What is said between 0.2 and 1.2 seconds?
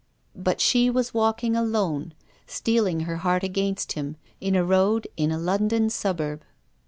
But she was